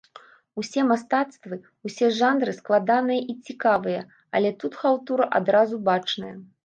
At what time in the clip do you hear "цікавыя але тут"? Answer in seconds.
3.51-4.73